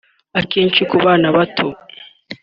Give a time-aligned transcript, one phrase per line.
[0.39, 1.67] Akenshi ku bana bato